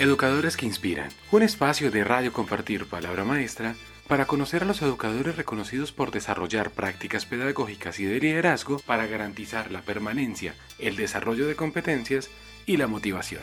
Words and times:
Educadores 0.00 0.56
que 0.56 0.64
Inspiran, 0.64 1.10
un 1.30 1.42
espacio 1.42 1.90
de 1.90 2.04
radio 2.04 2.32
compartir 2.32 2.86
palabra 2.86 3.22
maestra 3.22 3.74
para 4.08 4.24
conocer 4.24 4.62
a 4.62 4.64
los 4.64 4.80
educadores 4.80 5.36
reconocidos 5.36 5.92
por 5.92 6.10
desarrollar 6.10 6.70
prácticas 6.70 7.26
pedagógicas 7.26 8.00
y 8.00 8.06
de 8.06 8.18
liderazgo 8.18 8.78
para 8.86 9.06
garantizar 9.06 9.70
la 9.70 9.82
permanencia, 9.82 10.54
el 10.78 10.96
desarrollo 10.96 11.46
de 11.46 11.54
competencias 11.54 12.30
y 12.64 12.78
la 12.78 12.86
motivación. 12.86 13.42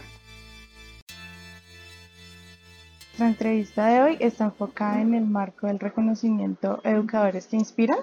La 3.20 3.28
entrevista 3.28 3.86
de 3.86 4.02
hoy 4.02 4.18
está 4.20 4.46
enfocada 4.46 5.00
en 5.00 5.14
el 5.14 5.28
marco 5.28 5.68
del 5.68 5.78
reconocimiento 5.78 6.82
Educadores 6.84 7.46
que 7.46 7.58
Inspiran. 7.58 8.00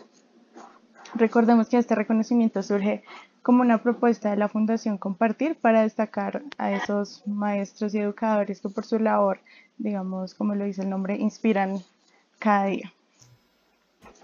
Recordemos 1.16 1.68
que 1.68 1.78
este 1.78 1.96
reconocimiento 1.96 2.62
surge 2.62 3.02
como 3.44 3.60
una 3.60 3.82
propuesta 3.82 4.30
de 4.30 4.38
la 4.38 4.48
Fundación 4.48 4.96
Compartir 4.96 5.54
para 5.54 5.82
destacar 5.82 6.42
a 6.56 6.72
esos 6.72 7.22
maestros 7.26 7.94
y 7.94 7.98
educadores 7.98 8.62
que 8.62 8.70
por 8.70 8.86
su 8.86 8.98
labor, 8.98 9.38
digamos, 9.76 10.32
como 10.32 10.54
lo 10.54 10.64
dice 10.64 10.80
el 10.80 10.88
nombre, 10.88 11.16
inspiran 11.16 11.78
cada 12.38 12.64
día. 12.64 12.90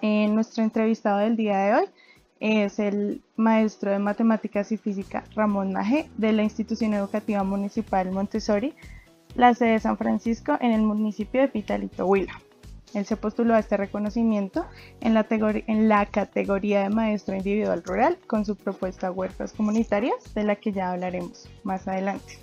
En 0.00 0.34
nuestro 0.34 0.64
entrevistado 0.64 1.18
del 1.18 1.36
día 1.36 1.58
de 1.58 1.74
hoy 1.74 1.84
es 2.40 2.78
el 2.78 3.20
maestro 3.36 3.90
de 3.90 3.98
matemáticas 3.98 4.72
y 4.72 4.78
física 4.78 5.22
Ramón 5.34 5.74
Maje 5.74 6.08
de 6.16 6.32
la 6.32 6.42
institución 6.42 6.94
educativa 6.94 7.44
municipal 7.44 8.10
Montessori, 8.10 8.72
la 9.34 9.52
sede 9.52 9.72
de 9.72 9.80
San 9.80 9.98
Francisco 9.98 10.56
en 10.62 10.72
el 10.72 10.80
municipio 10.80 11.42
de 11.42 11.48
Pitalito, 11.48 12.06
Huila. 12.06 12.40
Él 12.94 13.04
se 13.06 13.16
postuló 13.16 13.54
a 13.54 13.60
este 13.60 13.76
reconocimiento 13.76 14.66
en 15.00 15.14
la, 15.14 15.26
en 15.30 15.88
la, 15.88 16.06
categoría 16.06 16.82
de 16.82 16.90
maestro 16.90 17.36
individual 17.36 17.82
rural 17.84 18.18
con 18.26 18.44
su 18.44 18.56
propuesta 18.56 19.10
Huertas 19.10 19.52
Comunitarias, 19.52 20.34
de 20.34 20.44
la 20.44 20.56
que 20.56 20.72
ya 20.72 20.90
hablaremos 20.90 21.48
más 21.62 21.86
adelante. 21.86 22.38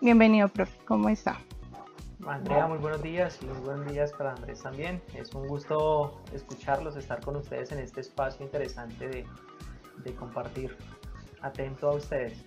Bienvenido, 0.00 0.48
profe, 0.48 0.76
¿cómo 0.84 1.08
está? 1.08 1.38
Andrea, 2.26 2.66
muy 2.66 2.78
buenos 2.78 3.02
días 3.02 3.38
y 3.42 3.46
muy 3.46 3.58
buenos 3.58 3.90
días 3.90 4.12
para 4.12 4.32
Andrés 4.32 4.62
también. 4.62 5.00
Es 5.14 5.34
un 5.34 5.46
gusto 5.48 6.20
escucharlos, 6.32 6.96
estar 6.96 7.20
con 7.20 7.36
ustedes 7.36 7.72
en 7.72 7.78
este 7.78 8.00
espacio 8.00 8.44
interesante 8.44 9.08
de, 9.08 9.24
de 10.04 10.14
compartir. 10.14 10.76
Atento 11.40 11.88
a 11.88 11.94
ustedes. 11.94 12.44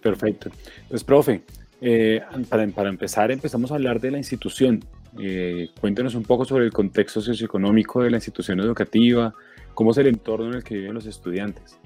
Perfecto. 0.00 0.50
Pues, 0.88 1.04
profe, 1.04 1.42
eh, 1.80 2.20
para, 2.48 2.66
para 2.68 2.88
empezar, 2.88 3.30
empezamos 3.30 3.70
a 3.70 3.74
hablar 3.74 4.00
de 4.00 4.10
la 4.10 4.18
institución. 4.18 4.84
Eh, 5.18 5.70
un 5.82 6.22
poco 6.24 6.44
sobre 6.44 6.64
el 6.64 6.72
contexto 6.72 7.20
socioeconómico 7.20 8.02
de 8.02 8.10
la 8.10 8.16
institución 8.16 8.60
educativa, 8.60 9.34
cómo 9.74 9.90
es 9.90 9.98
el 9.98 10.06
entorno 10.06 10.48
en 10.48 10.54
el 10.54 10.64
que 10.64 10.74
viven 10.74 10.94
los 10.94 11.06
estudiantes. 11.06 11.78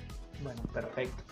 Bueno, 0.43 0.63
perfecto. 0.73 1.25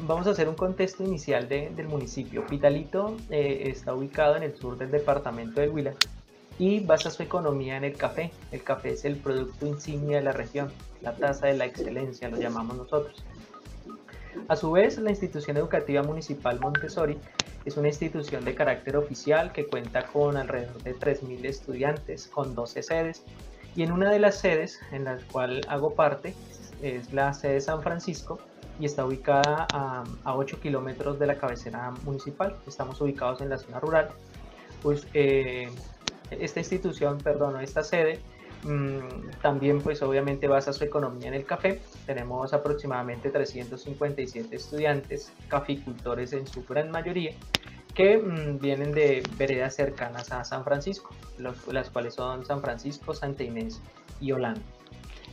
Vamos 0.00 0.26
a 0.26 0.30
hacer 0.30 0.48
un 0.48 0.54
contexto 0.54 1.04
inicial 1.04 1.48
del 1.48 1.88
municipio. 1.88 2.46
Pitalito 2.46 3.16
eh, 3.30 3.64
está 3.66 3.94
ubicado 3.94 4.36
en 4.36 4.42
el 4.42 4.54
sur 4.54 4.76
del 4.76 4.90
departamento 4.90 5.60
del 5.60 5.70
Huila 5.70 5.92
y 6.58 6.80
basa 6.80 7.10
su 7.10 7.22
economía 7.22 7.76
en 7.76 7.84
el 7.84 7.96
café. 7.96 8.30
El 8.52 8.62
café 8.62 8.90
es 8.90 9.04
el 9.04 9.16
producto 9.16 9.66
insignia 9.66 10.18
de 10.18 10.24
la 10.24 10.32
región, 10.32 10.70
la 11.02 11.14
tasa 11.14 11.46
de 11.46 11.56
la 11.56 11.66
excelencia, 11.66 12.28
lo 12.28 12.38
llamamos 12.38 12.76
nosotros. 12.76 13.24
A 14.48 14.56
su 14.56 14.70
vez, 14.70 14.98
la 14.98 15.10
institución 15.10 15.56
educativa 15.56 16.02
municipal 16.02 16.60
Montessori 16.60 17.18
es 17.66 17.76
una 17.76 17.88
institución 17.88 18.44
de 18.44 18.54
carácter 18.54 18.96
oficial 18.96 19.52
que 19.52 19.66
cuenta 19.66 20.06
con 20.06 20.36
alrededor 20.36 20.80
de 20.84 20.94
3.000 20.94 21.44
estudiantes, 21.44 22.28
con 22.28 22.54
12 22.54 22.82
sedes, 22.82 23.24
y 23.74 23.82
en 23.82 23.92
una 23.92 24.10
de 24.10 24.20
las 24.20 24.36
sedes 24.36 24.80
en 24.92 25.04
la 25.04 25.18
cual 25.30 25.60
hago 25.68 25.94
parte 25.94 26.34
es 26.80 27.12
la 27.12 27.34
sede 27.34 27.60
San 27.60 27.82
Francisco 27.82 28.38
y 28.78 28.86
está 28.86 29.04
ubicada 29.04 29.66
a, 29.72 30.04
8 30.24 30.60
kilómetros 30.60 31.18
de 31.18 31.26
la 31.26 31.36
cabecera 31.36 31.90
municipal. 32.04 32.56
Estamos 32.66 33.00
ubicados 33.00 33.40
en 33.40 33.48
la 33.48 33.58
zona 33.58 33.80
rural. 33.80 34.10
Pues 34.82 35.06
eh, 35.12 35.68
esta 36.30 36.60
institución, 36.60 37.18
perdón, 37.18 37.60
esta 37.60 37.82
sede 37.82 38.20
también 39.42 39.80
pues 39.80 40.02
obviamente 40.02 40.48
basa 40.48 40.72
su 40.72 40.84
economía 40.84 41.28
en 41.28 41.34
el 41.34 41.44
café. 41.44 41.80
Tenemos 42.06 42.52
aproximadamente 42.52 43.30
357 43.30 44.54
estudiantes, 44.54 45.32
caficultores 45.48 46.32
en 46.32 46.46
su 46.46 46.64
gran 46.64 46.90
mayoría, 46.90 47.32
que 47.94 48.18
mm, 48.18 48.58
vienen 48.58 48.92
de 48.92 49.22
veredas 49.38 49.74
cercanas 49.74 50.32
a 50.32 50.44
San 50.44 50.64
Francisco, 50.64 51.10
las 51.38 51.90
cuales 51.90 52.14
son 52.14 52.44
San 52.44 52.60
Francisco, 52.60 53.14
Santa 53.14 53.44
Inés 53.44 53.80
y 54.20 54.32
Holanda. 54.32 54.60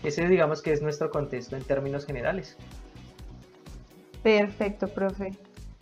Ese 0.03 0.27
digamos 0.27 0.61
que 0.61 0.73
es 0.73 0.81
nuestro 0.81 1.09
contexto 1.09 1.55
en 1.55 1.63
términos 1.63 2.05
generales. 2.05 2.57
Perfecto, 4.21 4.87
profe. 4.87 5.31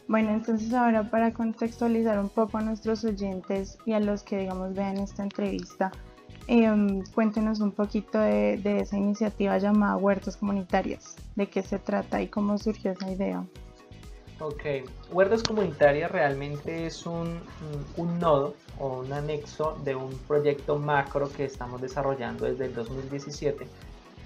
Bueno, 0.08 0.32
entonces 0.32 0.74
ahora 0.74 1.10
para 1.10 1.32
contextualizar 1.34 2.20
un 2.20 2.30
poco 2.30 2.58
a 2.58 2.62
nuestros 2.62 3.04
oyentes 3.04 3.78
y 3.86 3.94
a 3.94 4.00
los 4.00 4.24
que 4.24 4.40
digamos 4.40 4.74
vean 4.74 4.98
esta 4.98 5.24
entrevista, 5.24 5.92
Em, 6.54 7.02
cuéntenos 7.16 7.62
un 7.62 7.72
poquito 7.72 8.20
de, 8.20 8.60
esa 8.82 8.98
iniciativa 8.98 9.58
llamada 9.58 9.96
Huertas 9.96 10.36
Comunitarias, 10.36 11.16
de 11.38 11.48
qué 11.48 11.64
se 11.64 11.80
trata 11.80 12.22
y 12.22 12.28
cómo 12.28 12.58
surgió 12.58 12.92
esa 12.92 13.10
idea. 13.10 13.46
Ok, 14.42 14.62
Huertas 15.14 15.44
Comunitarias 15.44 16.12
realmente 16.12 16.88
es 16.88 17.06
un, 17.06 17.40
un, 17.96 18.20
nodo 18.20 18.56
o 18.80 19.00
un 19.00 19.14
anexo 19.14 19.80
de 19.86 19.96
un 19.96 20.10
proyecto 20.28 20.78
macro 20.78 21.32
que 21.32 21.46
estamos 21.46 21.80
desarrollando 21.80 22.44
desde 22.44 22.66
el 22.66 22.76
2017 22.76 23.66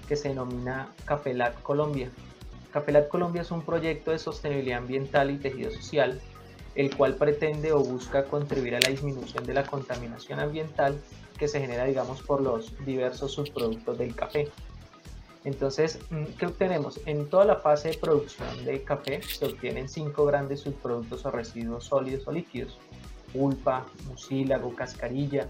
que 0.07 0.15
se 0.15 0.29
denomina 0.29 0.89
Cafelat 1.05 1.61
Colombia. 1.61 2.09
Cafelat 2.73 3.07
Colombia 3.07 3.43
es 3.43 3.51
un 3.51 3.61
proyecto 3.61 4.09
de 4.09 4.17
sostenibilidad 4.17 4.79
ambiental 4.79 5.29
y 5.29 5.37
tejido 5.37 5.69
social 5.69 6.19
el 6.73 6.95
cual 6.95 7.17
pretende 7.17 7.71
o 7.71 7.83
busca 7.83 8.25
contribuir 8.25 8.77
a 8.77 8.79
la 8.79 8.89
disminución 8.89 9.45
de 9.45 9.53
la 9.53 9.63
contaminación 9.63 10.39
ambiental 10.39 10.99
que 11.37 11.47
se 11.47 11.59
genera, 11.59 11.85
digamos, 11.85 12.21
por 12.21 12.41
los 12.41 12.73
diversos 12.85 13.33
subproductos 13.33 13.97
del 13.97 14.15
café. 14.15 14.49
Entonces, 15.43 15.99
mm, 16.09 16.23
¿qué 16.37 16.47
obtenemos? 16.47 16.99
En 17.05 17.29
toda 17.29 17.45
la 17.45 17.57
fase 17.57 17.89
de 17.89 17.97
producción 17.97 18.65
de 18.65 18.83
café 18.83 19.21
se 19.21 19.45
obtienen 19.45 19.87
cinco 19.87 20.25
grandes 20.25 20.61
subproductos 20.61 21.25
o 21.25 21.31
residuos 21.31 21.85
sólidos 21.85 22.27
o 22.27 22.31
líquidos. 22.31 22.79
Pulpa, 23.31 23.85
mucílago, 24.07 24.73
cascarilla, 24.73 25.47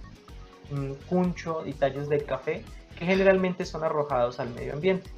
cuncho 1.08 1.62
mm, 1.64 1.70
y 1.70 1.74
tallos 1.74 2.10
del 2.10 2.26
café 2.26 2.64
que 2.98 3.06
generalmente 3.06 3.66
son 3.66 3.84
arrojados 3.84 4.40
al 4.40 4.50
medio 4.54 4.74
ambiente. 4.74 5.10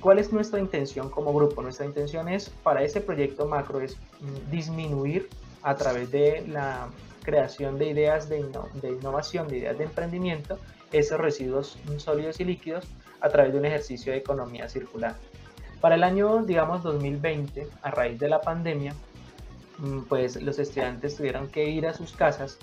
¿Cuál 0.00 0.18
es 0.18 0.32
nuestra 0.32 0.58
intención 0.58 1.10
como 1.10 1.34
grupo? 1.34 1.60
Nuestra 1.60 1.84
intención 1.84 2.28
es, 2.28 2.48
para 2.62 2.82
ese 2.82 3.00
proyecto 3.00 3.46
macro, 3.46 3.80
es 3.80 3.96
mm, 3.96 4.50
disminuir 4.50 5.28
a 5.62 5.74
través 5.74 6.10
de 6.10 6.46
la 6.46 6.88
creación 7.28 7.78
de 7.78 7.90
ideas 7.90 8.30
de, 8.30 8.38
innovación, 8.38 9.48
de 9.48 9.58
ideas 9.58 9.76
de 9.76 9.84
emprendimiento, 9.84 10.58
esos 10.92 11.20
residuos 11.20 11.76
sólidos 11.98 12.40
y 12.40 12.46
líquidos 12.46 12.86
a 13.20 13.28
través 13.28 13.52
de 13.52 13.58
un 13.58 13.66
ejercicio 13.66 14.12
de 14.12 14.18
economía 14.18 14.66
circular. 14.66 15.14
Para 15.82 15.96
el 15.96 16.04
año, 16.04 16.42
digamos, 16.44 16.82
2020, 16.82 17.68
a 17.82 17.90
raíz 17.90 18.18
de 18.18 18.30
la 18.30 18.40
pandemia, 18.40 18.94
mm, 19.76 20.04
pues 20.04 20.40
los 20.40 20.58
estudiantes 20.58 21.16
tuvieron 21.16 21.48
que 21.48 21.68
ir 21.68 21.86
a 21.86 21.92
sus 21.92 22.12
casas 22.12 22.56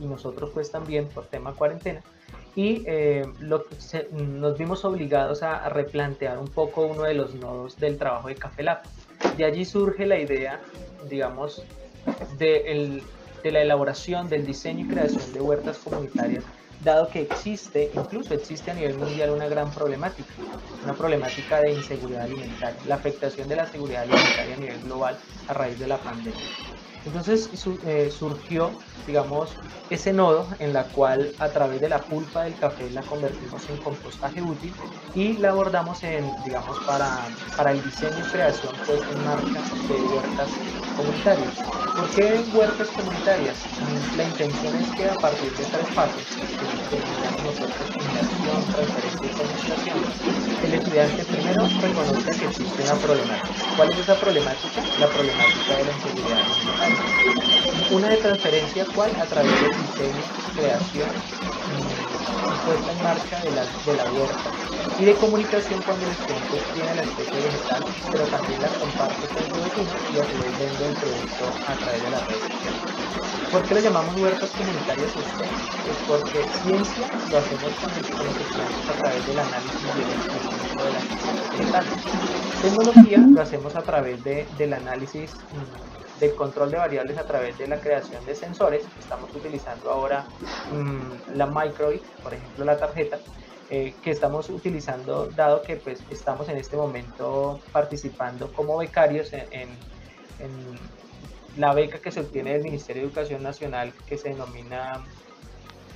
y 0.00 0.06
nosotros 0.06 0.50
pues 0.52 0.72
también 0.72 1.06
por 1.06 1.26
tema 1.26 1.52
cuarentena 1.52 2.02
y 2.56 2.82
eh, 2.86 3.24
nos 4.12 4.58
vimos 4.58 4.84
obligados 4.84 5.44
a, 5.44 5.68
replantear 5.68 6.36
un 6.38 6.48
poco 6.48 6.82
uno 6.82 7.02
de 7.04 7.14
los 7.14 7.34
nodos 7.36 7.76
del 7.78 7.96
trabajo 7.96 8.26
de 8.26 8.34
Café 8.34 8.64
Lab. 8.64 8.82
De 9.36 9.44
allí 9.44 9.64
surge 9.64 10.04
la 10.04 10.18
idea, 10.18 10.60
digamos, 11.08 11.62
de 12.38 12.72
el, 12.72 13.02
de 13.42 13.52
la 13.52 13.62
elaboración, 13.62 14.28
del 14.28 14.46
diseño 14.46 14.84
y 14.84 14.88
creación 14.88 15.32
de 15.32 15.40
huertas 15.40 15.78
comunitarias, 15.78 16.44
dado 16.82 17.08
que 17.08 17.22
existe, 17.22 17.90
incluso 17.94 18.34
existe 18.34 18.70
a 18.70 18.74
nivel 18.74 18.96
mundial 18.96 19.30
una 19.30 19.48
gran 19.48 19.70
problemática, 19.70 20.32
una 20.82 20.94
problemática 20.94 21.60
de 21.60 21.74
inseguridad 21.74 22.22
alimentaria, 22.22 22.80
la 22.86 22.94
afectación 22.94 23.48
de 23.48 23.56
la 23.56 23.66
seguridad 23.66 24.02
alimentaria 24.02 24.54
a 24.54 24.58
nivel 24.58 24.82
global 24.82 25.18
a 25.48 25.52
raíz 25.52 25.78
de 25.78 25.86
la 25.86 25.98
pandemia. 25.98 26.40
Entonces 27.06 27.48
eh, 27.86 28.10
surgió, 28.10 28.70
digamos, 29.06 29.50
ese 29.88 30.12
nodo 30.12 30.46
en 30.58 30.72
la 30.74 30.84
cual 30.84 31.32
a 31.38 31.48
través 31.48 31.80
de 31.80 31.88
la 31.88 31.98
pulpa 31.98 32.44
del 32.44 32.54
café 32.56 32.90
la 32.90 33.02
convertimos 33.02 33.68
en 33.70 33.78
compostaje 33.78 34.42
útil 34.42 34.72
y 35.14 35.34
la 35.38 35.50
abordamos 35.50 36.02
en, 36.02 36.30
digamos, 36.44 36.78
para, 36.80 37.26
para 37.56 37.72
el 37.72 37.82
diseño 37.82 38.18
y 38.18 38.30
creación 38.30 38.74
pues, 38.86 39.00
en 39.00 39.24
marca 39.24 39.62
de 39.88 39.94
huertas 40.14 40.50
comunitarias. 41.00 41.54
¿Por 41.96 42.08
qué 42.10 42.44
huertas 42.52 42.88
comunitarias? 42.88 43.56
La 44.16 44.24
intención 44.24 44.76
es 44.76 44.88
que 44.96 45.08
a 45.08 45.14
partir 45.14 45.50
de 45.56 45.64
tres 45.64 45.86
pasos, 45.94 46.22
que 46.36 46.96
nosotros 47.42 47.70
transferencia 48.72 49.26
y 49.26 49.34
comunicación, 49.34 49.98
el 50.64 50.74
estudiante 50.74 51.24
primero 51.24 51.68
reconozca 51.80 52.30
que 52.38 52.46
existe 52.46 52.82
una 52.82 52.94
problemática. 52.94 53.76
¿Cuál 53.76 53.92
es 53.92 53.98
esa 53.98 54.14
problemática? 54.20 54.82
La 54.98 55.06
problemática 55.08 55.76
de 55.76 55.84
la 55.84 55.92
inseguridad. 55.92 56.44
Una 57.90 58.08
de 58.08 58.16
transferencia, 58.16 58.86
¿cuál? 58.94 59.10
A 59.20 59.24
través 59.24 59.52
del 59.62 59.70
diseño, 59.70 60.22
creación 60.54 61.10
y 61.76 62.66
puesta 62.66 62.92
en 62.92 63.02
marcha 63.02 63.40
de 63.40 63.50
la, 63.50 63.62
de 63.64 63.96
la 63.96 64.04
huerta 64.12 64.79
y 65.00 65.04
de 65.06 65.16
comunicación 65.16 65.82
cuando 65.82 66.04
el 66.04 66.12
estudiante 66.12 66.60
tiene 66.74 66.94
la 66.94 67.04
especie 67.04 67.40
vegetal, 67.40 67.82
pero 68.10 68.28
también 68.28 68.60
la 68.60 68.68
comparte 68.74 69.30
con 69.30 69.48
su 69.48 69.58
vecino 69.58 69.96
y 70.12 70.18
a 70.18 70.26
su 70.26 70.36
vez 70.36 70.58
vende 70.58 70.84
el 70.84 70.94
producto 70.98 71.56
a 71.64 71.74
través 71.78 72.02
de 72.02 72.10
las 72.10 72.26
redes 72.26 72.44
sociales. 72.44 72.82
¿Por 73.50 73.64
qué 73.64 73.74
le 73.74 73.80
llamamos 73.80 74.14
huertas 74.16 74.52
comunitarias 74.52 75.12
STEM? 75.12 75.54
Pues 75.86 75.96
porque 76.06 76.50
ciencia 76.50 77.08
lo 77.30 77.38
hacemos 77.38 77.76
con, 77.76 77.94
los 78.26 78.38
estudiantes 78.40 78.86
a 78.90 78.94
través 78.94 79.24
del 79.24 79.38
análisis 79.38 79.88
y 79.96 80.02
el 80.02 80.10
experimento 80.10 80.84
de 80.84 80.92
las 80.92 81.06
vegetales. 81.50 81.94
Tecnología 82.60 83.26
lo 83.26 83.40
hacemos 83.40 83.76
a 83.76 83.82
través 83.82 84.22
de, 84.22 84.48
del 84.58 84.74
análisis 84.74 85.32
mm, 85.50 86.20
del 86.20 86.34
control 86.34 86.72
de 86.72 86.76
variables 86.76 87.16
a 87.16 87.26
través 87.26 87.56
de 87.56 87.66
la 87.68 87.80
creación 87.80 88.22
de 88.26 88.34
sensores. 88.34 88.86
Estamos 88.98 89.34
utilizando 89.34 89.90
ahora 89.90 90.26
mmm, 90.70 91.36
la 91.36 91.46
Microid, 91.46 92.02
por 92.22 92.34
ejemplo 92.34 92.66
la 92.66 92.76
tarjeta, 92.76 93.18
eh, 93.70 93.94
que 94.02 94.10
estamos 94.10 94.48
utilizando 94.50 95.26
dado 95.26 95.62
que 95.62 95.76
pues 95.76 96.02
estamos 96.10 96.48
en 96.48 96.56
este 96.56 96.76
momento 96.76 97.60
participando 97.72 98.52
como 98.52 98.76
becarios 98.76 99.32
en, 99.32 99.46
en, 99.52 99.68
en, 100.40 101.00
la 101.56 101.74
beca 101.74 101.98
que 101.98 102.10
se 102.10 102.20
obtiene 102.20 102.52
del 102.52 102.62
Ministerio 102.62 103.02
de 103.02 103.08
Educación 103.08 103.42
Nacional 103.42 103.92
que 104.06 104.16
se 104.16 104.30
denomina 104.30 105.04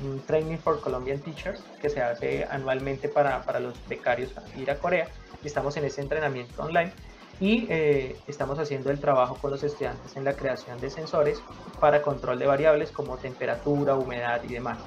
um, 0.03 0.19
Training 0.21 0.59
for 0.59 0.81
Colombian 0.81 1.21
Teachers 1.21 1.63
que 1.81 1.89
se 1.91 2.01
hace 2.01 2.45
anualmente 2.51 3.09
para, 3.09 3.43
para 3.43 3.61
los 3.61 3.75
becarios 3.89 4.33
ir 4.57 4.71
a 4.71 4.79
Corea 4.79 5.09
estamos 5.45 5.77
en 5.77 5.85
ese 5.85 6.01
entrenamiento 6.01 6.63
online 6.63 6.93
y 7.41 7.67
eh, 7.69 8.17
estamos 8.27 8.59
haciendo 8.59 8.91
el 8.91 9.01
trabajo 9.01 9.37
con 9.41 9.51
los 9.51 9.63
estudiantes 9.63 10.17
en 10.17 10.25
la 10.25 10.35
creación 10.35 10.81
de 10.81 10.91
sensores 10.91 11.43
para 11.81 12.03
control 12.03 12.39
de 12.39 12.47
variables 12.47 12.93
como 12.93 13.17
temperatura, 13.17 13.97
humedad 13.97 14.41
y 14.45 14.53
demás. 14.53 14.79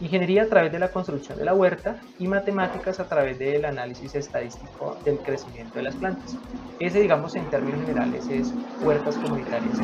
Ingeniería 0.00 0.44
a 0.44 0.46
través 0.46 0.70
de 0.70 0.78
la 0.78 0.92
construcción 0.92 1.38
de 1.38 1.44
la 1.44 1.54
huerta 1.54 2.00
y 2.20 2.28
matemáticas 2.28 3.00
a 3.00 3.08
través 3.08 3.38
del 3.38 3.64
análisis 3.64 4.14
estadístico 4.14 4.96
del 5.04 5.18
crecimiento 5.18 5.74
de 5.74 5.82
las 5.82 5.96
plantas. 5.96 6.36
Ese, 6.78 7.00
digamos, 7.00 7.34
en 7.34 7.50
términos 7.50 7.80
generales 7.80 8.24
es 8.30 8.52
huertas 8.80 9.16
comunitarias. 9.16 9.76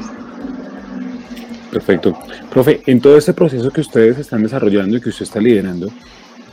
Perfecto. 1.72 2.16
Profe, 2.50 2.82
en 2.86 3.00
todo 3.00 3.18
este 3.18 3.32
proceso 3.32 3.70
que 3.72 3.80
ustedes 3.80 4.18
están 4.18 4.42
desarrollando 4.44 4.96
y 4.96 5.00
que 5.00 5.08
usted 5.08 5.24
está 5.24 5.40
liderando, 5.40 5.88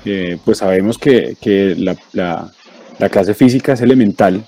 eh, 0.05 0.39
pues 0.43 0.57
sabemos 0.57 0.97
que, 0.97 1.37
que 1.39 1.75
la, 1.77 1.95
la, 2.13 2.49
la 2.97 3.09
clase 3.09 3.35
física 3.35 3.73
es 3.73 3.81
elemental 3.81 4.43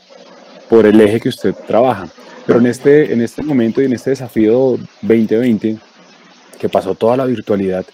por 0.67 0.87
el 0.87 0.99
eje 0.99 1.19
que 1.19 1.29
usted 1.29 1.53
trabaja. 1.67 2.07
Pero 2.47 2.59
en 2.59 2.65
este, 2.65 3.13
en 3.13 3.21
este 3.21 3.43
momento 3.43 3.81
y 3.81 3.85
en 3.85 3.93
este 3.93 4.09
desafío 4.09 4.77
2020, 5.03 5.77
que 6.59 6.69
pasó 6.69 6.95
toda 6.95 7.15
la 7.15 7.25
virtualidad, 7.25 7.85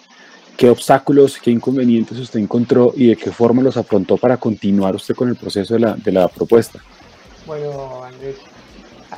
¿qué 0.60 0.70
obstáculos, 0.70 1.40
qué 1.40 1.52
inconvenientes 1.52 2.20
usted 2.20 2.40
encontró 2.40 2.94
y 2.96 3.08
de 3.08 3.16
qué 3.16 3.32
forma 3.32 3.64
los 3.64 3.78
afrontó 3.78 4.18
para 4.18 4.38
continuar 4.38 4.94
usted 4.94 5.16
con 5.16 5.30
el 5.30 5.36
proceso 5.36 5.74
de 5.74 5.80
la, 5.80 5.94
de 5.96 6.12
la 6.12 6.28
propuesta? 6.28 6.80
Bueno, 7.48 8.04
Andrés, 8.04 8.36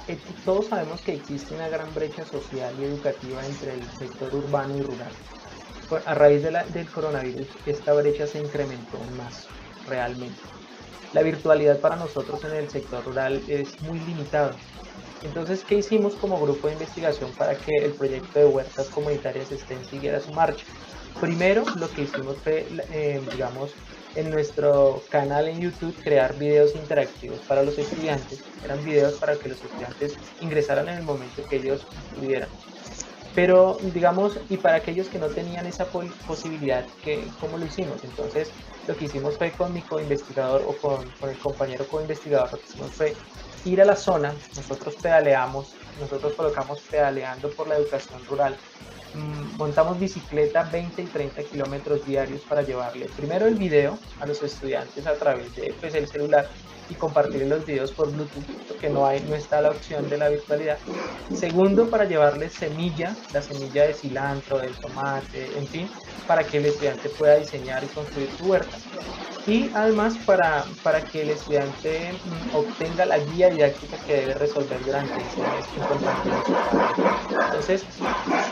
eh, 0.07 0.17
todos 0.45 0.67
sabemos 0.67 1.01
que 1.01 1.15
existe 1.15 1.53
una 1.55 1.67
gran 1.67 1.93
brecha 1.93 2.23
social 2.25 2.73
y 2.79 2.85
educativa 2.85 3.45
entre 3.45 3.73
el 3.73 3.81
sector 3.97 4.33
urbano 4.33 4.77
y 4.77 4.81
rural. 4.83 5.11
A 6.05 6.13
raíz 6.13 6.43
del 6.43 6.89
coronavirus, 6.89 7.47
esta 7.65 7.91
brecha 7.93 8.25
se 8.25 8.39
incrementó 8.39 8.97
más 9.17 9.47
realmente 9.89 10.39
la 11.13 11.23
virtualidad 11.23 11.79
para 11.79 11.97
nosotros 11.97 12.43
en 12.45 12.55
el 12.55 12.69
sector 12.69 13.03
rural 13.03 13.41
es 13.47 13.81
muy 13.81 13.99
limitado. 13.99 14.51
Entonces, 15.23 15.63
¿qué 15.67 15.75
hicimos 15.75 16.15
como 16.15 16.39
grupo 16.39 16.67
de 16.67 16.73
investigación 16.73 17.31
para 17.37 17.55
que 17.55 17.75
el 17.77 17.91
proyecto 17.91 18.39
de 18.39 18.45
huertas 18.45 18.87
comunitarias 18.87 19.51
estén 19.51 19.83
siguiera 19.85 20.19
su 20.19 20.31
marcha? 20.31 20.63
Primero, 21.19 21.63
lo 21.75 21.89
que 21.89 22.03
hicimos 22.03 22.37
fue, 22.41 22.67
eh, 22.91 23.21
digamos, 23.31 23.75
en 24.15 24.29
nuestro 24.29 25.03
canal 25.09 25.47
en 25.47 25.61
YouTube 25.61 25.95
crear 26.03 26.37
videos 26.37 26.75
interactivos 26.75 27.41
para 27.41 27.63
los 27.63 27.77
estudiantes. 27.77 28.43
Eran 28.63 28.83
videos 28.83 29.15
para 29.15 29.37
que 29.37 29.49
los 29.49 29.63
estudiantes 29.63 30.17
ingresaran 30.39 30.89
en 30.89 30.97
el 30.97 31.03
momento 31.03 31.45
que 31.47 31.57
ellos 31.57 31.87
pudieran. 32.15 32.49
Pero, 33.33 33.77
digamos, 33.93 34.37
y 34.49 34.57
para 34.57 34.77
aquellos 34.77 35.07
que 35.07 35.17
no 35.17 35.27
tenían 35.27 35.65
esa 35.65 35.85
posibilidad, 36.27 36.85
¿cómo 37.39 37.57
lo 37.57 37.65
hicimos? 37.65 38.03
Entonces, 38.03 38.51
lo 38.87 38.95
que 38.95 39.05
hicimos 39.05 39.37
fue 39.37 39.51
con 39.51 39.71
mi 39.71 39.81
co-investigador 39.83 40.63
o 40.65 40.77
con, 40.77 41.11
con, 41.11 41.29
el 41.29 41.39
compañero 41.39 41.87
co-investigador, 41.87 42.51
lo 42.51 42.57
que 42.57 42.65
hicimos 42.65 42.93
fue 42.93 43.15
ir 43.63 43.81
a 43.81 43.85
la 43.85 43.95
zona, 43.95 44.35
nosotros 44.55 44.97
pedaleamos, 45.01 45.77
nosotros 46.01 46.33
colocamos 46.33 46.81
pedaleando 46.81 47.49
por 47.51 47.67
la 47.67 47.77
educación 47.77 48.19
rural, 48.27 48.55
mm, 49.13 49.57
montamos 49.57 49.99
bicicleta 49.99 50.63
20 50.63 51.01
y 51.01 51.05
30 51.05 51.43
kilómetros 51.43 52.05
diarios 52.05 52.41
para 52.41 52.61
llevarle 52.63 53.05
primero 53.15 53.45
el 53.45 53.55
video 53.55 53.97
a 54.19 54.25
los 54.25 54.41
estudiantes 54.43 55.05
a 55.07 55.13
través 55.13 55.55
de 55.55 55.73
pues, 55.79 55.95
el 55.95 56.07
celular 56.07 56.49
y 56.89 56.95
compartir 56.95 57.47
los 57.47 57.65
videos 57.65 57.91
por 57.91 58.11
Bluetooth, 58.11 58.43
porque 58.67 58.89
no, 58.89 59.05
hay, 59.05 59.21
no 59.21 59.35
está 59.35 59.61
la 59.61 59.69
opción 59.69 60.09
de 60.09 60.17
la 60.17 60.27
virtualidad. 60.27 60.77
Segundo, 61.33 61.89
para 61.89 62.03
llevarles 62.03 62.51
semilla, 62.51 63.15
la 63.33 63.41
semilla 63.41 63.87
de 63.87 63.93
cilantro, 63.93 64.59
del 64.59 64.75
tomate, 64.77 65.57
en 65.57 65.67
fin, 65.67 65.89
para 66.27 66.43
que 66.43 66.57
el 66.57 66.65
estudiante 66.65 67.07
pueda 67.09 67.37
diseñar 67.37 67.83
y 67.83 67.87
construir 67.87 68.29
su 68.37 68.45
huerta. 68.45 68.77
Y 69.47 69.71
además 69.73 70.17
para, 70.19 70.65
para 70.83 71.01
que 71.01 71.23
el 71.23 71.31
estudiante 71.31 72.13
mm, 72.13 72.55
obtenga 72.55 73.05
la 73.05 73.17
guía 73.17 73.49
didáctica 73.49 73.97
que 74.05 74.13
debe 74.13 74.33
resolver 74.35 74.83
durante 74.85 75.13
ese 75.21 75.41
mes 75.41 75.67
importante. 75.75 76.29
Entonces, 77.45 77.85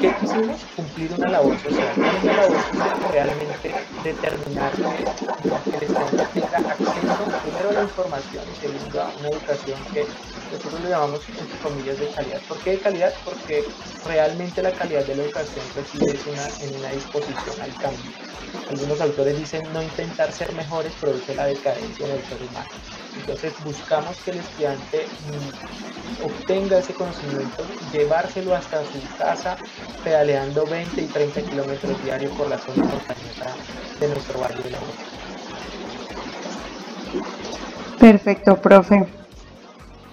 ¿qué 0.02 0.14
quisimos? 0.20 0.66
Cumplir 0.76 1.14
una 1.14 1.30
labor 1.30 1.60
social. 1.60 1.94
Una 2.24 2.34
labor 2.34 2.58
social 2.62 3.00
realmente 3.12 3.76
determinar 4.04 4.72
que 4.74 5.78
el 5.78 5.84
estudiante 5.84 6.26
tenga 6.34 6.58
acceso 6.58 7.42
primero 7.44 7.70
a 7.70 7.74
la 7.74 7.84
información 7.84 8.44
y 8.50 8.56
segundo 8.56 9.02
a 9.02 9.14
una 9.20 9.30
educación 9.30 9.80
que 9.94 10.08
nosotros 10.52 10.82
le 10.82 10.90
llamamos 10.90 11.30
entre 11.38 11.60
comillas 11.60 12.00
de 12.00 12.10
calidad. 12.12 12.42
¿Por 12.48 12.60
qué 12.62 12.72
de 12.72 12.80
calidad? 12.80 13.14
Porque 13.24 13.64
realmente 14.06 14.64
la 14.64 14.74
calidad 14.74 15.06
de 15.06 15.16
la 15.16 15.24
educación 15.24 15.66
reside 15.76 16.20
en 16.62 16.76
una 16.80 16.90
disposición 16.90 17.62
al 17.62 17.78
cambio. 17.78 18.12
Algunos 18.70 19.02
autores 19.02 19.38
dicen 19.38 19.62
no 19.74 19.82
intentar 19.82 20.32
ser 20.32 20.54
produce 21.00 21.36
la 21.36 21.46
decadencia 21.46 22.08
del 22.08 22.24
ser. 22.24 22.38
Entonces 23.16 23.54
buscamos 23.64 24.16
que 24.24 24.32
el 24.32 24.38
estudiante 24.38 25.06
mm, 25.08 26.26
obtenga 26.26 26.80
ese 26.80 26.94
conocimiento, 26.94 27.64
llevárselo 27.92 28.56
hasta 28.56 28.84
su 28.84 29.00
casa 29.18 29.58
pedaleando 30.04 30.66
20 30.66 31.02
y 31.02 31.06
30 31.08 31.42
kilómetros 31.42 32.04
diarios 32.04 32.32
por 32.34 32.50
la 32.50 32.58
zona 32.58 32.84
montañosa 32.84 33.56
de 34.00 34.08
nuestro 34.08 34.40
valle 34.40 34.64
de 34.64 34.70
la 34.72 34.80
Perfecto, 38.00 38.56
profe. 38.62 39.06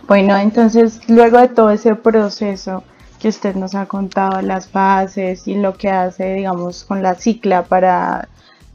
Bueno, 0.08 0.36
entonces 0.36 1.00
luego 1.08 1.38
de 1.38 1.48
todo 1.48 1.70
ese 1.70 1.94
proceso 1.94 2.82
que 3.20 3.28
usted 3.28 3.54
nos 3.54 3.74
ha 3.74 3.86
contado, 3.86 4.40
las 4.42 4.68
fases 4.68 5.46
y 5.48 5.54
lo 5.54 5.74
que 5.74 5.88
hace, 5.90 6.34
digamos, 6.34 6.84
con 6.84 7.02
la 7.02 7.14
cicla 7.14 7.64
para 7.64 8.28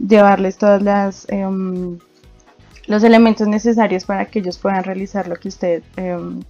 llevarles 0.07 0.57
todas 0.57 0.81
las 0.81 1.27
em, 1.29 1.97
los 2.87 3.03
elementos 3.03 3.47
necesarios 3.47 4.05
para 4.05 4.25
que 4.25 4.39
ellos 4.39 4.57
puedan 4.57 4.83
realizar 4.83 5.27
lo 5.27 5.35
que 5.35 5.47
usted 5.47 5.83
em, 5.95 6.41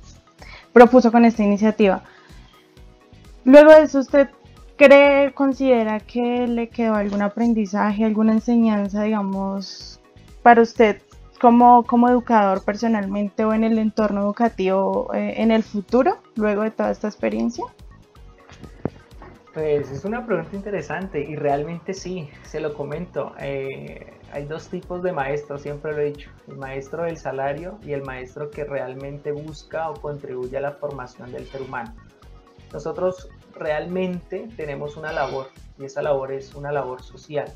propuso 0.74 1.12
con 1.12 1.25
esta 1.25 1.43
iniciativa. 1.43 2.03
Luego 3.43 3.72
de 3.72 3.84
eso, 3.84 4.00
¿usted 4.00 4.29
cree, 4.77 5.34
considera 5.34 6.00
que 6.00 6.48
le 6.48 6.70
quedó 6.70 6.96
algún 6.96 7.22
aprendizaje, 7.22 8.05
alguna 8.05 8.34
enseñanza, 8.34 9.03
digamos, 9.03 10.00
para 10.41 10.62
usted 10.62 11.01
como, 11.39 11.84
como 11.84 12.08
educador 12.10 12.63
personalmente 12.63 13.43
o 13.46 13.53
en 13.53 13.63
el 13.63 13.77
entorno 13.79 14.22
educativo 14.22 15.12
eh, 15.13 15.36
en 15.38 15.51
el 15.51 15.63
futuro, 15.63 16.17
luego 16.36 16.62
de 16.63 16.72
toda 16.72 16.91
esta 16.91 17.08
experiencia? 17.08 17.65
Pues 19.53 19.91
es 19.91 20.05
una 20.05 20.25
pregunta 20.25 20.55
interesante 20.55 21.20
y 21.20 21.36
realmente 21.36 21.93
sí, 21.93 22.29
se 22.43 22.62
lo 22.62 22.74
comento. 22.74 23.34
Eh, 23.38 24.17
hay 24.31 24.46
dos 24.46 24.70
tipos 24.70 25.03
de 25.03 25.12
maestros, 25.12 25.62
siempre 25.62 25.91
lo 25.91 26.00
he 26.00 26.05
dicho, 26.05 26.29
el 26.48 26.55
maestro 26.55 27.03
del 27.03 27.17
salario 27.17 27.77
y 27.84 27.91
el 27.91 28.01
maestro 28.03 28.50
que 28.50 28.63
realmente 28.63 29.34
busca 29.34 29.89
o 29.89 29.96
contribuye 29.96 30.55
a 30.55 30.62
la 30.62 30.72
formación 30.72 31.34
del 31.34 31.46
ser 31.48 31.63
humano. 31.63 31.93
Nosotros 32.72 33.27
realmente 33.53 34.48
tenemos 34.55 34.96
una 34.96 35.12
labor 35.12 35.48
y 35.77 35.84
esa 35.84 36.01
labor 36.01 36.31
es 36.31 36.55
una 36.55 36.72
labor 36.72 37.01
social. 37.01 37.51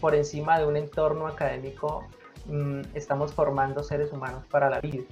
Por 0.00 0.14
encima 0.14 0.56
de 0.60 0.66
un 0.66 0.76
entorno 0.76 1.26
académico 1.26 2.06
mmm, 2.46 2.82
estamos 2.94 3.32
formando 3.32 3.82
seres 3.82 4.12
humanos 4.12 4.44
para 4.50 4.70
la 4.70 4.80
vida. 4.80 5.02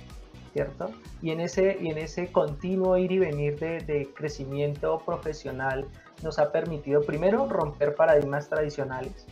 Y 1.22 1.30
en 1.30 1.40
ese, 1.40 1.76
y 1.80 1.90
en 1.90 1.98
ese 1.98 2.30
continuo 2.32 2.96
ir 2.96 3.12
y 3.12 3.18
venir 3.18 3.58
de, 3.58 3.80
de 3.80 4.12
crecimiento 4.14 4.98
profesional 5.04 5.86
nos 6.22 6.38
ha 6.38 6.50
permitido 6.52 7.02
primero 7.02 7.48
romper 7.48 7.94
paradigmas 7.94 8.48
tradicionales, 8.48 9.26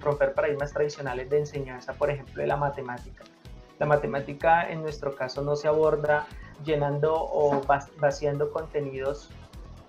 romper 0.00 0.32
paradigmas 0.34 0.72
tradicionales 0.72 1.28
de 1.28 1.38
enseñanza, 1.38 1.92
por 1.94 2.10
ejemplo, 2.10 2.40
de 2.40 2.46
la 2.46 2.56
matemática. 2.56 3.24
La 3.78 3.86
matemática 3.86 4.70
en 4.70 4.82
nuestro 4.82 5.14
caso 5.14 5.42
no 5.42 5.56
se 5.56 5.68
aborda 5.68 6.26
llenando 6.64 7.14
o 7.14 7.60
vaciando 7.98 8.50
contenidos 8.52 9.30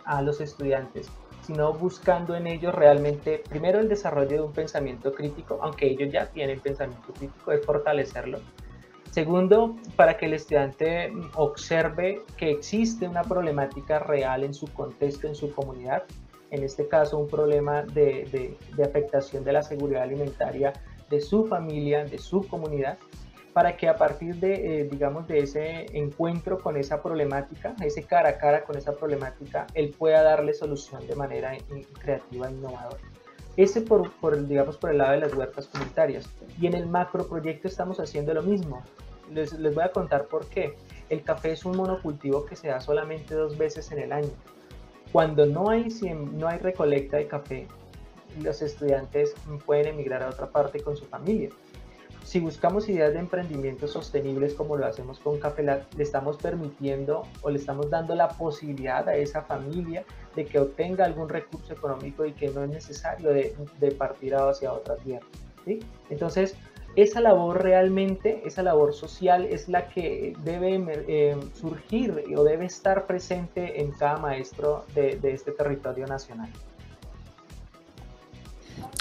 a 0.05 0.21
los 0.21 0.41
estudiantes 0.41 1.09
sino 1.45 1.73
buscando 1.73 2.35
en 2.35 2.47
ellos 2.47 2.73
realmente, 2.73 3.43
primero 3.49 3.79
el 3.79 3.89
desarrollo 3.89 4.29
de 4.29 4.41
un 4.41 4.53
pensamiento 4.53 5.13
crítico, 5.13 5.59
aunque 5.61 5.87
ellos 5.87 6.11
ya 6.11 6.27
tienen 6.27 6.59
pensamiento 6.59 7.13
crítico, 7.13 7.51
es 7.51 7.65
fortalecerlo. 7.65 8.39
Segundo, 9.13 9.75
para 9.95 10.17
que 10.17 10.25
el 10.25 10.33
estudiante 10.33 11.13
observe 11.35 12.23
que 12.35 12.49
existe 12.49 13.07
una 13.07 13.21
problemática 13.21 13.99
real 13.99 14.43
en 14.43 14.55
su 14.55 14.65
contexto, 14.73 15.27
en 15.27 15.35
su 15.35 15.53
comunidad, 15.53 16.01
en 16.49 16.63
este 16.63 16.87
caso 16.87 17.19
un 17.19 17.27
problema 17.27 17.83
de, 17.83 18.57
de 18.75 18.83
afectación 18.83 19.43
de 19.43 19.53
la 19.53 19.61
seguridad 19.61 20.01
alimentaria 20.01 20.73
de 21.11 21.21
su 21.21 21.45
familia, 21.45 22.05
de 22.05 22.17
su 22.17 22.47
comunidad, 22.47 22.97
para 23.53 23.77
que 23.77 23.87
a 23.87 23.97
partir 23.97 24.37
de, 24.37 24.81
eh, 24.81 24.83
digamos, 24.85 25.27
de 25.27 25.41
ese 25.41 25.85
encuentro 25.95 26.59
con 26.59 26.75
esa 26.75 27.03
problemática, 27.03 27.75
ese 27.83 28.01
cara 28.01 28.29
a 28.29 28.37
cara 28.39 28.63
con 28.63 28.77
esa 28.77 28.95
problemática, 28.95 29.67
él 29.75 29.93
pueda 29.95 30.23
darle 30.23 30.55
solución 30.55 31.05
de 31.05 31.15
manera 31.15 31.55
creativa 31.99 32.49
e 32.49 32.51
innovadora. 32.51 33.03
Ese 33.55 33.81
por, 33.81 34.11
por, 34.13 34.47
digamos, 34.47 34.77
por 34.77 34.91
el 34.91 34.97
lado 34.97 35.11
de 35.11 35.19
las 35.19 35.33
huertas 35.33 35.67
comunitarias. 35.67 36.27
Y 36.59 36.67
en 36.67 36.73
el 36.73 36.87
macro 36.87 37.27
proyecto 37.27 37.67
estamos 37.67 37.99
haciendo 37.99 38.33
lo 38.33 38.41
mismo. 38.41 38.81
Les, 39.31 39.53
les 39.53 39.75
voy 39.75 39.83
a 39.83 39.91
contar 39.91 40.25
por 40.25 40.47
qué. 40.47 40.75
El 41.09 41.23
café 41.23 41.51
es 41.51 41.65
un 41.65 41.77
monocultivo 41.77 42.45
que 42.45 42.55
se 42.55 42.69
da 42.69 42.81
solamente 42.81 43.35
dos 43.35 43.57
veces 43.57 43.91
en 43.91 43.99
el 43.99 44.11
año. 44.11 44.31
Cuando 45.11 45.45
no 45.45 45.69
hay, 45.69 45.89
no 46.33 46.47
hay 46.47 46.57
recolecta 46.57 47.17
de 47.17 47.27
café, 47.27 47.67
los 48.41 48.63
estudiantes 48.63 49.35
pueden 49.65 49.87
emigrar 49.87 50.23
a 50.23 50.29
otra 50.29 50.47
parte 50.47 50.79
con 50.79 50.97
su 50.97 51.05
familia 51.05 51.49
si 52.23 52.39
buscamos 52.39 52.87
ideas 52.87 53.13
de 53.13 53.19
emprendimiento 53.19 53.87
sostenibles 53.87 54.53
como 54.53 54.77
lo 54.77 54.85
hacemos 54.85 55.19
con 55.19 55.39
Cafelat, 55.39 55.93
le 55.95 56.03
estamos 56.03 56.37
permitiendo 56.37 57.23
o 57.41 57.49
le 57.49 57.59
estamos 57.59 57.89
dando 57.89 58.15
la 58.15 58.29
posibilidad 58.29 59.07
a 59.09 59.15
esa 59.15 59.41
familia 59.41 60.03
de 60.35 60.45
que 60.45 60.59
obtenga 60.59 61.05
algún 61.05 61.29
recurso 61.29 61.73
económico 61.73 62.25
y 62.25 62.31
que 62.31 62.49
no 62.49 62.63
es 62.63 62.69
necesario 62.69 63.29
de, 63.31 63.91
partir 63.97 64.35
hacia 64.35 64.71
otra 64.71 64.95
tierra. 64.97 65.25
¿sí? 65.65 65.79
Entonces, 66.09 66.55
esa 66.95 67.19
labor 67.19 67.61
realmente, 67.61 68.41
esa 68.45 68.63
labor 68.63 68.93
social 68.93 69.45
es 69.45 69.67
la 69.67 69.89
que 69.89 70.33
debe 70.43 70.81
eh, 71.07 71.35
surgir 71.53 72.23
o 72.35 72.43
debe 72.43 72.65
estar 72.65 73.05
presente 73.05 73.81
en 73.81 73.91
cada 73.91 74.17
maestro 74.17 74.85
de, 74.95 75.17
de 75.17 75.33
este 75.33 75.51
territorio 75.51 76.07
nacional. 76.07 76.49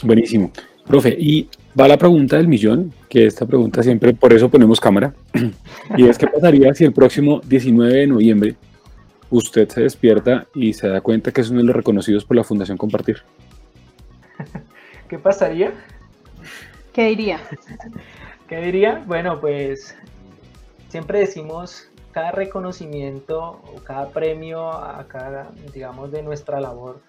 Buenísimo. 0.03 0.51
Profe, 0.87 1.15
y 1.17 1.49
va 1.79 1.89
la 1.89 1.97
pregunta 1.97 2.37
del 2.37 2.49
millón, 2.49 2.93
que 3.09 3.27
esta 3.27 3.47
pregunta 3.47 3.83
siempre, 3.83 4.13
por 4.13 4.33
eso 4.33 4.49
ponemos 4.49 4.81
cámara, 4.81 5.15
y 5.97 6.07
es 6.07 6.19
qué 6.19 6.27
pasaría 6.27 6.75
si 6.75 6.85
el 6.85 6.93
próximo 6.93 7.41
19 7.45 7.95
de 7.95 8.07
noviembre 8.07 8.57
usted 9.31 9.69
se 9.69 9.83
despierta 9.83 10.47
y 10.55 10.75
se 10.75 10.89
da 10.89 11.01
cuenta 11.01 11.33
que 11.33 11.41
es 11.41 11.51
uno 11.51 11.61
de 11.61 11.67
los 11.67 11.77
reconocidos 11.77 12.25
por 12.25 12.37
la 12.37 12.45
Fundación 12.45 12.77
Compartir. 12.77 13.23
¿Qué 15.09 15.19
pasaría? 15.19 15.73
¿Qué 16.93 17.09
diría? 17.09 17.41
¿Qué 18.49 18.61
diría? 18.61 19.03
Bueno, 19.07 19.41
pues 19.41 19.97
siempre 20.89 21.21
decimos 21.21 21.89
cada 22.13 22.31
reconocimiento 22.31 23.63
o 23.75 23.81
cada 23.83 24.11
premio 24.11 24.71
a 24.71 25.07
cada, 25.09 25.51
digamos, 25.73 26.13
de 26.13 26.23
nuestra 26.23 26.61
labor 26.61 27.01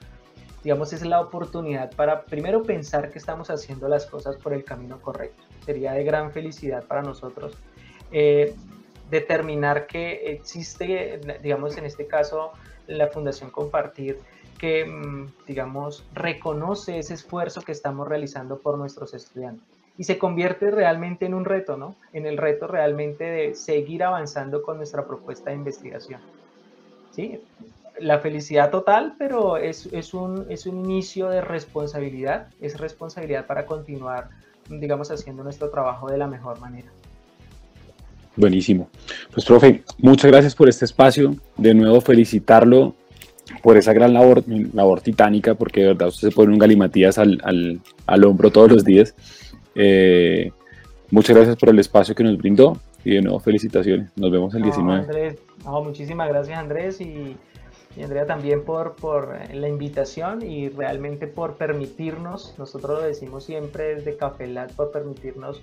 digamos, 0.64 0.94
es 0.94 1.06
la 1.06 1.20
oportunidad 1.20 1.92
para 1.96 2.24
primero 2.24 2.64
pensar 2.64 3.12
que 3.12 3.20
estamos 3.20 3.50
haciendo 3.50 3.88
las 3.88 4.06
cosas 4.06 4.38
por 4.38 4.54
el 4.54 4.64
camino 4.64 5.02
correcto. 5.02 5.44
Sería 5.66 5.94
de 5.94 6.04
gran 6.04 6.32
felicidad 6.32 6.86
para 6.86 7.02
nosotros 7.02 7.54
eh, 8.12 8.56
determinar 9.10 9.88
que 9.88 10.32
existe, 10.32 11.20
digamos, 11.42 11.78
en 11.78 11.86
este 11.86 12.08
caso, 12.08 12.52
la 12.88 13.08
Fundación 13.08 13.52
Compartir, 13.52 14.20
que, 14.58 14.86
mm, 14.86 15.46
digamos, 15.46 16.06
reconoce 16.14 17.00
ese 17.00 17.14
esfuerzo 17.14 17.62
que 17.62 17.74
estamos 17.74 18.08
realizando 18.08 18.60
por 18.60 18.78
nuestros 18.78 19.14
estudiantes. 19.14 19.68
Y 19.98 20.06
se 20.06 20.18
convierte 20.18 20.72
realmente 20.72 21.26
en 21.26 21.34
un 21.34 21.46
reto, 21.46 21.78
¿no? 21.78 21.96
En 22.14 22.26
el 22.26 22.38
reto 22.38 22.66
realmente 22.68 23.26
de 23.26 23.56
seguir 23.56 24.04
avanzando 24.04 24.64
con 24.64 24.78
nuestra 24.78 25.06
propuesta 25.06 25.52
de 25.52 25.58
investigación. 25.58 26.22
¿Sí? 27.12 27.40
La 28.00 28.20
felicidad 28.20 28.72
total, 28.72 29.16
pero 29.18 29.58
es, 29.58 29.88
es, 29.92 30.14
un, 30.14 30.46
es 30.50 30.66
un 30.66 30.80
inicio 30.80 31.30
de 31.30 31.42
responsabilidad, 31.42 32.48
es 32.62 32.80
responsabilidad 32.80 33.46
para 33.46 33.66
continuar, 33.66 34.30
digamos, 34.70 35.12
haciendo 35.12 35.44
nuestro 35.44 35.70
trabajo 35.70 36.10
de 36.10 36.18
la 36.18 36.28
mejor 36.28 36.60
manera. 36.60 36.92
Buenísimo. 38.36 38.90
Pues, 39.32 39.46
profe, 39.46 39.84
muchas 40.00 40.32
gracias 40.32 40.56
por 40.56 40.68
este 40.68 40.86
espacio. 40.86 41.36
De 41.56 41.74
nuevo, 41.74 42.02
felicitarlo 42.02 42.96
por 43.62 43.78
esa 43.78 43.94
gran 43.94 44.14
labor, 44.14 44.44
labor 44.48 45.02
titánica, 45.02 45.54
porque 45.54 45.82
de 45.82 45.88
verdad 45.88 46.08
usted 46.08 46.30
se 46.30 46.36
pone 46.36 46.54
un 46.54 46.60
galimatías 46.60 47.18
al, 47.18 47.40
al, 47.44 47.80
al 48.08 48.24
hombro 48.24 48.52
todos 48.52 48.72
los 48.72 48.84
días. 48.84 49.14
Eh, 49.76 50.52
muchas 51.12 51.36
gracias 51.36 51.58
por 51.58 51.70
el 51.70 51.80
espacio 51.80 52.16
que 52.16 52.24
nos 52.24 52.38
brindó 52.38 52.80
y 53.04 53.16
de 53.16 53.22
nuevo 53.22 53.40
felicitaciones. 53.40 54.10
Nos 54.16 54.32
vemos 54.32 54.54
el 54.56 54.64
19. 54.64 55.38
muchísimas 55.84 56.30
gracias 56.30 56.58
Andrés 56.58 57.02
y 57.02 57.36
y 57.96 58.04
Andrea 58.04 58.26
también 58.26 58.64
por, 58.64 58.96
por 58.96 59.38
la 59.54 59.68
invitación 59.68 60.42
y 60.42 60.70
realmente 60.70 61.28
por 61.28 61.56
permitirnos, 61.56 62.56
nosotros 62.58 63.00
lo 63.00 63.06
decimos 63.06 63.44
siempre 63.44 63.96
desde 63.96 64.18
Cafelat, 64.18 64.74
por 64.74 64.92
permitirnos 64.92 65.62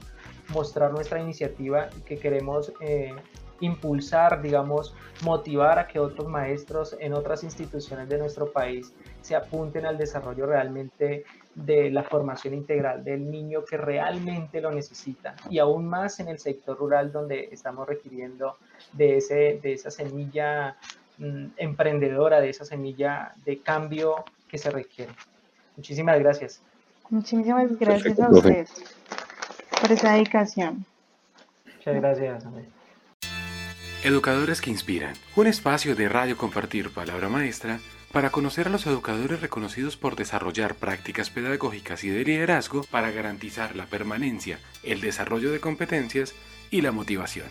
mostrar 0.49 0.93
nuestra 0.93 1.21
iniciativa 1.21 1.91
que 2.07 2.19
queremos 2.19 2.73
eh, 2.81 3.15
impulsar, 3.61 4.41
digamos, 4.43 4.95
motivar 5.23 5.79
a 5.79 5.87
que 5.87 5.99
otros 5.99 6.29
maestros 6.29 6.97
en 6.99 7.13
otras 7.13 7.45
instituciones 7.45 8.09
de 8.09 8.19
nuestro 8.19 8.51
país 8.51 8.95
se 9.21 9.37
apunten 9.37 9.87
al 9.87 9.99
desarrollo 9.99 10.47
realmente 10.47 11.25
de 11.55 11.91
la 11.91 12.03
formación 12.05 12.55
integral 12.55 13.05
del 13.05 13.31
niño 13.31 13.65
que 13.65 13.77
realmente 13.77 14.61
lo 14.61 14.71
necesita. 14.71 15.35
Y 15.51 15.59
aún 15.59 15.87
más 15.87 16.21
en 16.21 16.29
el 16.29 16.39
sector 16.39 16.79
rural 16.79 17.13
donde 17.13 17.49
estamos 17.53 17.87
requiriendo 17.89 18.57
de, 18.93 19.17
ese, 19.17 19.61
de 19.63 19.73
esa 19.73 19.91
semilla 19.91 20.77
emprendedora, 21.57 22.41
de 22.41 22.51
esa 22.51 22.65
semilla 22.65 23.33
de 23.45 23.61
cambio 23.61 24.25
que 24.49 24.59
se 24.59 24.71
requiere. 24.71 25.13
Muchísimas 25.77 26.19
gracias. 26.19 26.63
Muchísimas 27.11 27.79
gracias 27.79 28.21
a 28.21 28.31
ustedes 28.31 28.73
por 29.81 29.93
esa 29.93 30.13
dedicación. 30.13 30.85
Muchas 31.77 31.95
gracias. 31.97 32.45
Educadores 34.03 34.61
que 34.61 34.71
Inspiran, 34.71 35.15
un 35.37 35.47
espacio 35.47 35.95
de 35.95 36.09
Radio 36.09 36.37
Compartir 36.37 36.91
Palabra 36.91 37.29
Maestra 37.29 37.81
para 38.13 38.31
conocer 38.31 38.67
a 38.67 38.71
los 38.71 38.87
educadores 38.87 39.41
reconocidos 39.41 39.97
por 39.97 40.17
desarrollar 40.17 40.75
prácticas 40.75 41.31
pedagógicas 41.31 42.03
y 42.05 42.09
de 42.09 42.25
liderazgo 42.25 42.83
para 42.91 43.11
garantizar 43.11 43.77
la 43.77 43.87
permanencia, 43.87 44.59
el 44.83 45.01
desarrollo 45.01 45.53
de 45.53 45.61
competencias 45.61 46.35
y 46.71 46.81
la 46.81 46.93
motivación. 46.93 47.47